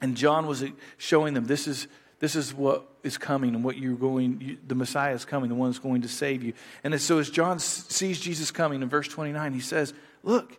[0.01, 0.65] And John was
[0.97, 1.89] showing them this is
[2.21, 5.57] this is what is coming and what you're going, you, the Messiah is coming, the
[5.57, 6.55] one that's going to save you.
[6.83, 10.57] And so as John sees Jesus coming in verse 29, he says, Look,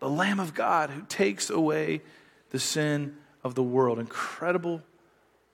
[0.00, 2.02] the Lamb of God who takes away
[2.50, 3.98] the sin of the world.
[3.98, 4.82] Incredible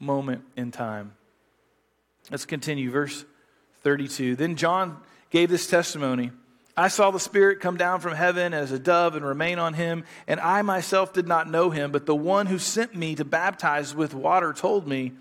[0.01, 1.13] moment in time.
[2.31, 2.91] Let's continue.
[2.91, 3.25] Verse
[3.83, 4.35] 32.
[4.35, 4.97] Then John
[5.31, 6.33] gave this testimony.
[6.77, 10.05] I saw the Spirit come down from heaven as a dove and remain on him,
[10.27, 13.95] and I myself did not know him, but the one who sent me to baptize
[13.95, 15.13] with water told me,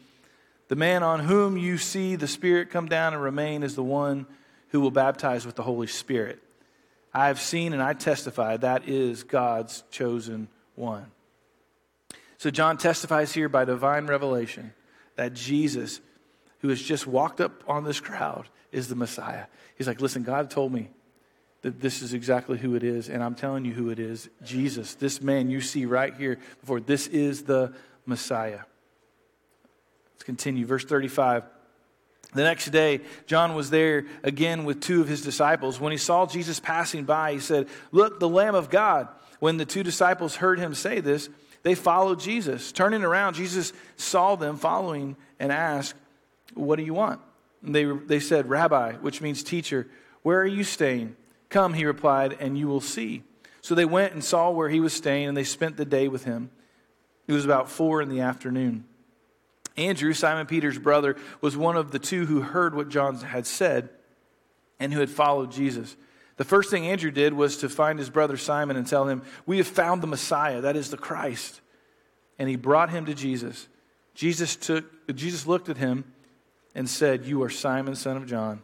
[0.69, 4.25] the man on whom you see the Spirit come down and remain is the one
[4.69, 6.41] who will baptize with the Holy Spirit.
[7.13, 11.07] I have seen and I testify that is God's chosen one.
[12.37, 14.73] So John testifies here by divine revelation
[15.17, 15.99] that Jesus,
[16.59, 19.47] who has just walked up on this crowd, is the Messiah.
[19.75, 20.89] He's like, listen, God told me
[21.61, 24.95] that this is exactly who it is, and I'm telling you who it is Jesus,
[24.95, 27.73] this man you see right here before, this is the
[28.05, 28.61] Messiah.
[30.15, 30.65] Let's continue.
[30.65, 31.43] Verse 35.
[32.33, 35.79] The next day, John was there again with two of his disciples.
[35.79, 39.09] When he saw Jesus passing by, he said, Look, the Lamb of God.
[39.39, 41.27] When the two disciples heard him say this,
[41.63, 42.71] they followed Jesus.
[42.71, 45.95] Turning around, Jesus saw them following and asked,
[46.53, 47.19] What do you want?
[47.63, 49.87] And they, they said, Rabbi, which means teacher,
[50.21, 51.15] where are you staying?
[51.51, 53.23] Come, he replied, and you will see.
[53.61, 56.23] So they went and saw where he was staying, and they spent the day with
[56.23, 56.49] him.
[57.27, 58.85] It was about four in the afternoon.
[59.77, 63.89] Andrew, Simon Peter's brother, was one of the two who heard what John had said
[64.79, 65.95] and who had followed Jesus.
[66.37, 69.57] The first thing Andrew did was to find his brother Simon and tell him, We
[69.57, 71.61] have found the Messiah, that is the Christ.
[72.39, 73.67] And he brought him to Jesus.
[74.15, 76.05] Jesus, took, Jesus looked at him
[76.73, 78.63] and said, You are Simon, son of John.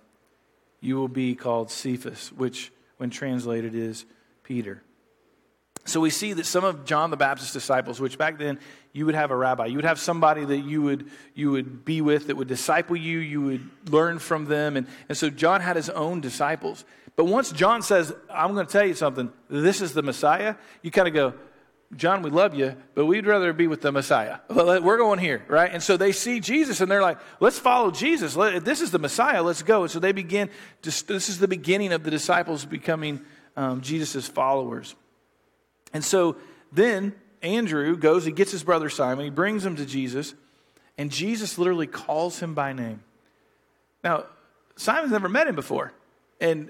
[0.80, 4.06] You will be called Cephas, which, when translated, is
[4.44, 4.84] Peter.
[5.86, 8.60] So we see that some of John the Baptist's disciples, which back then
[8.92, 12.02] you would have a rabbi, you would have somebody that you would, you would be
[12.02, 14.76] with that would disciple you, you would learn from them.
[14.76, 16.84] And, and so John had his own disciples.
[17.16, 20.92] But once John says, I'm going to tell you something, this is the Messiah, you
[20.92, 21.34] kind of go,
[21.96, 24.40] John, we love you, but we'd rather be with the Messiah.
[24.50, 25.72] We're going here, right?
[25.72, 28.36] And so they see Jesus and they're like, let's follow Jesus.
[28.36, 29.84] This is the Messiah, let's go.
[29.84, 30.50] And so they begin,
[30.82, 33.22] to, this is the beginning of the disciples becoming
[33.56, 34.96] um, Jesus' followers.
[35.94, 36.36] And so
[36.74, 40.34] then Andrew goes, he gets his brother Simon, he brings him to Jesus,
[40.98, 43.02] and Jesus literally calls him by name.
[44.04, 44.26] Now,
[44.76, 45.94] Simon's never met him before,
[46.42, 46.70] and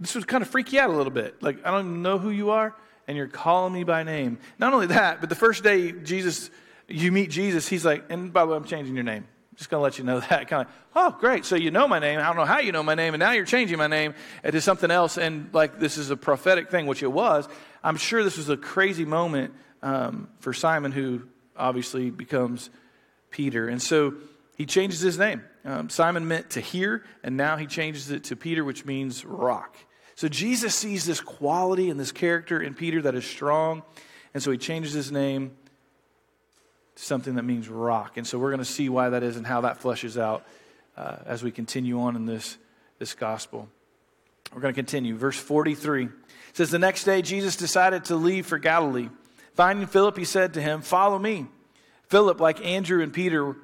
[0.00, 1.42] this would kind of freak you out a little bit.
[1.42, 2.74] Like, I don't even know who you are,
[3.08, 4.38] and you're calling me by name.
[4.58, 6.50] Not only that, but the first day Jesus,
[6.86, 9.26] you meet Jesus, he's like, and by the way, I'm changing your name.
[9.56, 10.46] Just to let you know that.
[10.46, 11.44] Kind of, oh, great.
[11.44, 12.20] So you know my name.
[12.20, 14.60] I don't know how you know my name, and now you're changing my name to
[14.60, 15.18] something else.
[15.18, 17.48] And like this is a prophetic thing, which it was.
[17.82, 21.22] I'm sure this was a crazy moment um, for Simon, who
[21.56, 22.70] obviously becomes
[23.30, 23.68] Peter.
[23.68, 24.14] And so
[24.56, 25.42] he changes his name.
[25.64, 29.76] Um, Simon meant to hear, and now he changes it to Peter, which means rock.
[30.18, 33.84] So Jesus sees this quality and this character in Peter that is strong,
[34.34, 35.52] and so he changes his name
[36.96, 38.16] to something that means rock.
[38.16, 40.44] And so we're going to see why that is and how that fleshes out
[40.96, 42.58] uh, as we continue on in this,
[42.98, 43.68] this gospel.
[44.52, 45.14] We're going to continue.
[45.14, 46.08] Verse 43
[46.52, 49.10] says, The next day Jesus decided to leave for Galilee.
[49.54, 51.46] Finding Philip, he said to him, Follow me.
[52.08, 53.54] Philip, like Andrew and Peter,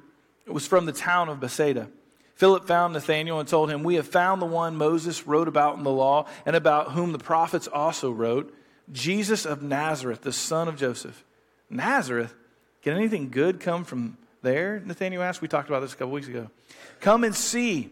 [0.47, 1.89] was from the town of Bethsaida.
[2.35, 5.83] Philip found Nathanael and told him, We have found the one Moses wrote about in
[5.83, 8.53] the law and about whom the prophets also wrote,
[8.91, 11.23] Jesus of Nazareth, the son of Joseph.
[11.69, 12.35] Nazareth?
[12.81, 14.81] Can anything good come from there?
[14.85, 15.41] Nathanael asked.
[15.41, 16.51] We talked about this a couple weeks ago.
[16.99, 17.89] Come and see,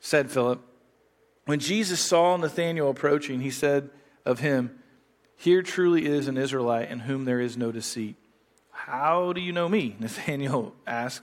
[0.00, 0.60] said Philip.
[1.44, 3.90] When Jesus saw Nathanael approaching, he said
[4.24, 4.78] of him,
[5.36, 8.16] Here truly is an Israelite in whom there is no deceit.
[8.72, 9.96] How do you know me?
[10.00, 11.22] Nathanael asked.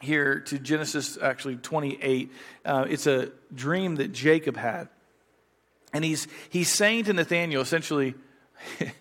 [0.00, 2.32] here to Genesis actually 28.
[2.64, 4.88] Uh, it's a dream that Jacob had.
[5.92, 8.14] And he's, he's saying to Nathanael essentially,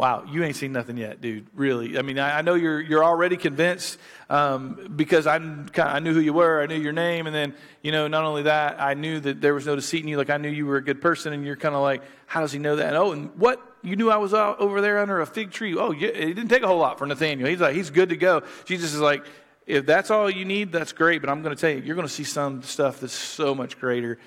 [0.00, 1.46] Wow, you ain't seen nothing yet, dude.
[1.54, 1.98] Really.
[1.98, 3.98] I mean, I, I know you're, you're already convinced
[4.30, 5.34] um, because I,
[5.76, 6.62] I knew who you were.
[6.62, 7.26] I knew your name.
[7.26, 10.08] And then, you know, not only that, I knew that there was no deceit in
[10.08, 10.16] you.
[10.16, 11.34] Like, I knew you were a good person.
[11.34, 12.86] And you're kind of like, how does he know that?
[12.86, 13.60] And, oh, and what?
[13.82, 15.76] You knew I was out over there under a fig tree.
[15.76, 17.46] Oh, yeah, it didn't take a whole lot for Nathanael.
[17.46, 18.42] He's like, he's good to go.
[18.64, 19.26] Jesus is like,
[19.70, 21.20] if that's all you need, that's great.
[21.20, 23.78] But I'm going to tell you, you're going to see some stuff that's so much
[23.78, 24.18] greater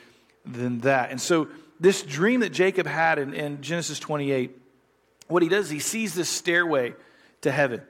[0.46, 1.12] than that.
[1.12, 1.48] And so,
[1.80, 4.58] this dream that Jacob had in, in Genesis 28,
[5.28, 6.94] what he does, he sees this stairway
[7.42, 7.82] to heaven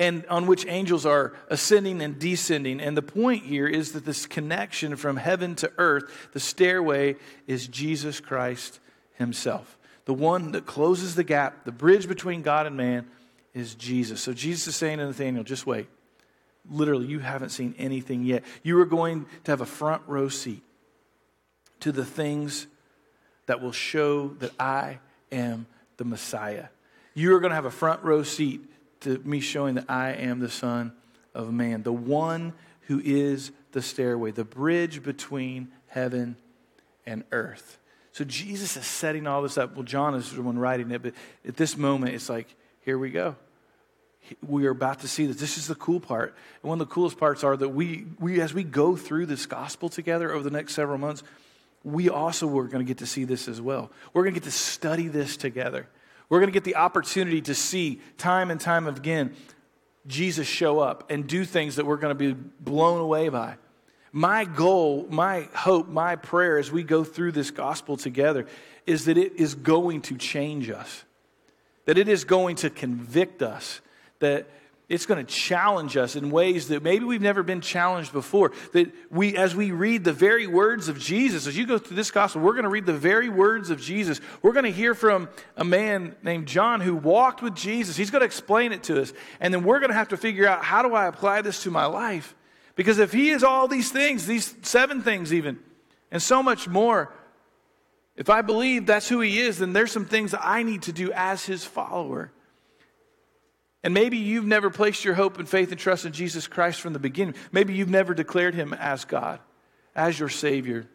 [0.00, 2.80] and on which angels are ascending and descending.
[2.80, 7.68] And the point here is that this connection from heaven to earth, the stairway, is
[7.68, 8.80] Jesus Christ
[9.14, 9.76] himself.
[10.06, 13.08] The one that closes the gap, the bridge between God and man,
[13.52, 14.22] is Jesus.
[14.22, 15.88] So Jesus is saying to Nathanael, just wait.
[16.70, 18.44] Literally, you haven't seen anything yet.
[18.62, 20.62] You are going to have a front row seat
[21.80, 22.66] to the things
[23.46, 25.00] that will show that I
[25.32, 26.66] am the Messiah.
[27.14, 28.62] You are going to have a front row seat
[29.00, 30.92] to me showing that I am the Son
[31.34, 32.52] of Man, the one
[32.82, 36.36] who is the stairway, the bridge between heaven
[37.04, 37.78] and earth.
[38.12, 39.74] So Jesus is setting all this up.
[39.74, 41.14] Well, John is the one writing it, but
[41.46, 42.54] at this moment, it's like,
[42.84, 43.36] here we go
[44.46, 45.36] we are about to see this.
[45.36, 46.34] This is the cool part.
[46.62, 49.46] And one of the coolest parts are that we, we as we go through this
[49.46, 51.22] gospel together over the next several months,
[51.82, 53.90] we also are going to get to see this as well.
[54.12, 55.88] We're going to get to study this together.
[56.28, 59.34] We're going to get the opportunity to see time and time again
[60.06, 63.56] Jesus show up and do things that we're going to be blown away by.
[64.12, 68.46] My goal, my hope, my prayer as we go through this gospel together
[68.86, 71.04] is that it is going to change us,
[71.84, 73.80] that it is going to convict us
[74.20, 74.48] that
[74.90, 78.50] it's going to challenge us in ways that maybe we've never been challenged before.
[78.72, 82.10] That we, as we read the very words of Jesus, as you go through this
[82.10, 84.20] gospel, we're going to read the very words of Jesus.
[84.42, 87.96] We're going to hear from a man named John who walked with Jesus.
[87.96, 89.12] He's going to explain it to us.
[89.38, 91.70] And then we're going to have to figure out how do I apply this to
[91.70, 92.34] my life?
[92.74, 95.60] Because if he is all these things, these seven things even,
[96.10, 97.14] and so much more,
[98.16, 100.92] if I believe that's who he is, then there's some things that I need to
[100.92, 102.32] do as his follower.
[103.82, 106.92] And maybe you've never placed your hope and faith and trust in Jesus Christ from
[106.92, 107.34] the beginning.
[107.50, 109.40] Maybe you've never declared him as God,
[109.94, 110.86] as your Savior.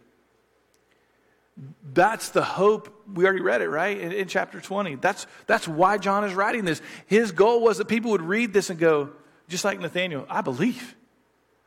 [1.94, 2.94] That's the hope.
[3.12, 3.98] We already read it, right?
[3.98, 4.96] In, in, chapter 20.
[4.96, 6.82] That's, that's why John is writing this.
[7.08, 9.12] His goal was that people would read this and go,
[9.48, 10.96] just like Nathanael, I believe.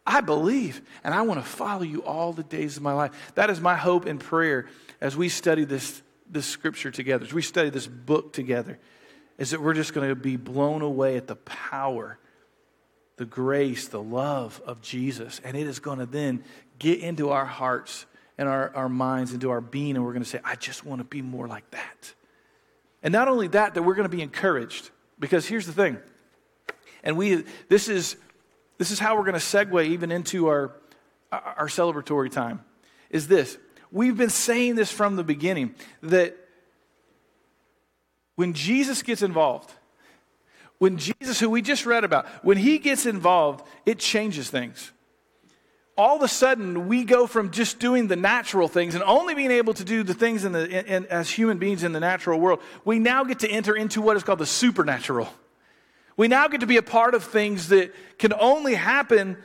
[0.06, 0.82] I believe.
[1.02, 3.32] And I want to follow you all the days of my life.
[3.34, 4.66] That is my hope and prayer
[5.00, 8.78] as we study this, this scripture together, as we study this book together
[9.38, 12.18] is that we're just going to be blown away at the power,
[13.16, 15.40] the grace, the love of Jesus.
[15.44, 16.44] And it is going to then
[16.78, 20.28] get into our hearts and our, our minds, into our being, and we're going to
[20.28, 22.14] say, I just want to be more like that.
[23.02, 24.90] And not only that, that we're going to be encouraged.
[25.20, 25.98] Because here's the thing,
[27.02, 28.16] and we this is
[28.78, 30.72] this is how we're going to segue even into our
[31.32, 32.60] our celebratory time.
[33.10, 33.58] Is this
[33.90, 36.36] we've been saying this from the beginning that
[38.38, 39.68] when Jesus gets involved,
[40.78, 44.92] when Jesus, who we just read about, when he gets involved, it changes things.
[45.96, 49.50] All of a sudden, we go from just doing the natural things and only being
[49.50, 52.38] able to do the things in the, in, in, as human beings in the natural
[52.38, 52.60] world.
[52.84, 55.28] We now get to enter into what is called the supernatural.
[56.16, 59.36] We now get to be a part of things that can only happen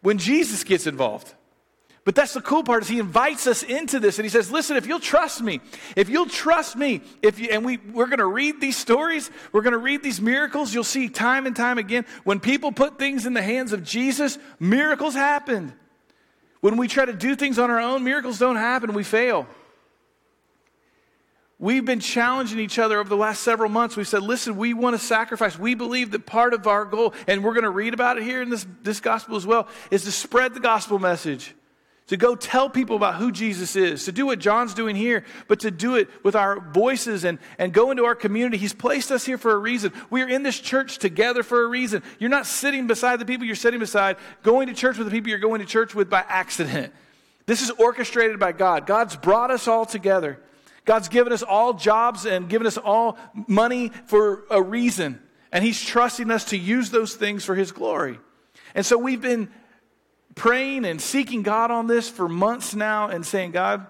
[0.00, 1.34] when Jesus gets involved.
[2.10, 4.76] But that's the cool part is he invites us into this and he says, listen,
[4.76, 5.60] if you'll trust me,
[5.94, 9.62] if you'll trust me, if you, and we, we're going to read these stories, we're
[9.62, 13.26] going to read these miracles, you'll see time and time again, when people put things
[13.26, 15.72] in the hands of Jesus, miracles happen.
[16.60, 19.46] When we try to do things on our own, miracles don't happen, we fail.
[21.60, 23.96] We've been challenging each other over the last several months.
[23.96, 25.56] We said, listen, we want to sacrifice.
[25.56, 28.42] We believe that part of our goal, and we're going to read about it here
[28.42, 31.54] in this, this gospel as well, is to spread the gospel message
[32.10, 35.60] to go tell people about who Jesus is, to do what John's doing here, but
[35.60, 38.56] to do it with our voices and, and go into our community.
[38.56, 39.92] He's placed us here for a reason.
[40.10, 42.02] We are in this church together for a reason.
[42.18, 45.30] You're not sitting beside the people you're sitting beside, going to church with the people
[45.30, 46.92] you're going to church with by accident.
[47.46, 48.86] This is orchestrated by God.
[48.86, 50.40] God's brought us all together.
[50.84, 55.20] God's given us all jobs and given us all money for a reason.
[55.52, 58.18] And He's trusting us to use those things for His glory.
[58.74, 59.48] And so we've been
[60.40, 63.86] praying and seeking God on this for months now and saying, God,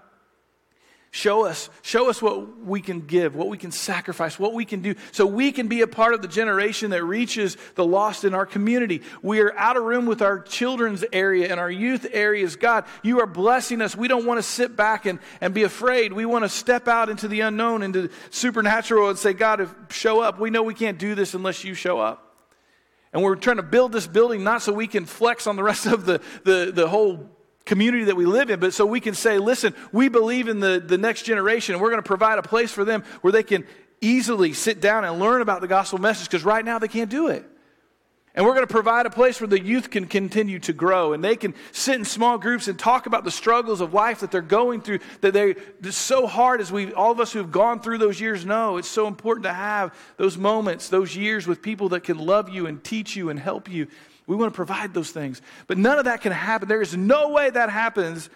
[1.12, 4.82] show us, show us what we can give, what we can sacrifice, what we can
[4.82, 8.34] do, so we can be a part of the generation that reaches the lost in
[8.34, 9.00] our community.
[9.22, 12.56] We are out of room with our children's area and our youth areas.
[12.56, 13.94] God, you are blessing us.
[13.94, 16.12] We don't want to sit back and, and be afraid.
[16.12, 19.72] We want to step out into the unknown, into the supernatural, and say, God, if,
[19.90, 20.40] show up.
[20.40, 22.29] We know we can't do this unless you show up.
[23.12, 25.86] And we're trying to build this building not so we can flex on the rest
[25.86, 27.28] of the, the, the whole
[27.64, 30.82] community that we live in, but so we can say, listen, we believe in the,
[30.84, 33.64] the next generation, and we're going to provide a place for them where they can
[34.00, 37.28] easily sit down and learn about the gospel message because right now they can't do
[37.28, 37.44] it.
[38.34, 41.24] And we're going to provide a place where the youth can continue to grow and
[41.24, 44.40] they can sit in small groups and talk about the struggles of life that they're
[44.40, 45.00] going through.
[45.20, 48.46] That they, it's so hard as we, all of us who've gone through those years
[48.46, 48.76] know.
[48.76, 52.66] It's so important to have those moments, those years with people that can love you
[52.66, 53.88] and teach you and help you.
[54.28, 55.42] We want to provide those things.
[55.66, 56.68] But none of that can happen.
[56.68, 58.30] There is no way that happens.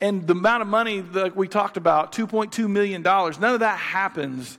[0.00, 4.58] And the amount of money that we talked about, $2.2 million, none of that happens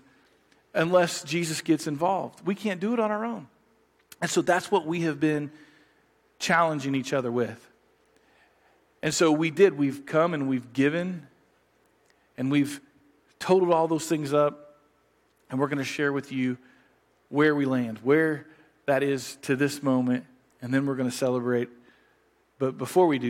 [0.73, 2.45] unless Jesus gets involved.
[2.45, 3.47] We can't do it on our own.
[4.25, 5.51] And so that's what we have been
[6.39, 7.69] challenging each other with.
[9.03, 9.77] And so we did.
[9.77, 11.27] We've come and we've given
[12.35, 12.81] and we've
[13.37, 14.79] totaled all those things up.
[15.51, 16.57] And we're going to share with you
[17.29, 18.47] where we land, where
[18.87, 20.25] that is to this moment.
[20.59, 21.69] And then we're going to celebrate.
[22.57, 23.23] But before we do,